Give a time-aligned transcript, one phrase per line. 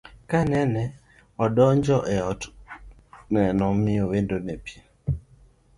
[0.29, 0.83] Kanene
[1.43, 2.41] odonjo e ot,
[3.31, 4.81] nene omiyo wendone pii